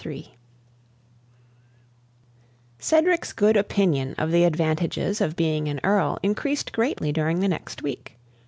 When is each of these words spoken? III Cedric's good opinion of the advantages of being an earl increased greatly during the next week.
III 0.03 0.33
Cedric's 2.79 3.31
good 3.33 3.55
opinion 3.55 4.15
of 4.17 4.31
the 4.31 4.45
advantages 4.45 5.21
of 5.21 5.35
being 5.35 5.67
an 5.67 5.79
earl 5.83 6.17
increased 6.23 6.73
greatly 6.73 7.11
during 7.11 7.39
the 7.39 7.47
next 7.47 7.83
week. 7.83 8.17